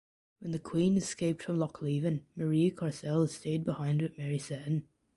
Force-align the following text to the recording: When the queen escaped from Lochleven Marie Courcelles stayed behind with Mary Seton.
When 0.39 0.51
the 0.51 0.57
queen 0.57 0.97
escaped 0.97 1.43
from 1.43 1.59
Lochleven 1.59 2.21
Marie 2.35 2.71
Courcelles 2.71 3.35
stayed 3.35 3.63
behind 3.63 4.01
with 4.01 4.17
Mary 4.17 4.39
Seton. 4.39 4.87